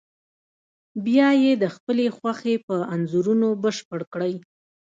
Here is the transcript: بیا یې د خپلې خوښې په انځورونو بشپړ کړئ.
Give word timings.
بیا 1.05 1.29
یې 1.43 1.51
د 1.63 1.65
خپلې 1.75 2.05
خوښې 2.17 2.55
په 2.67 2.75
انځورونو 2.93 3.47
بشپړ 3.63 4.01
کړئ. 4.13 4.33